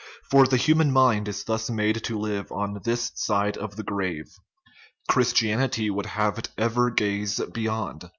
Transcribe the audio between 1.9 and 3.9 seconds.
to live on this side of the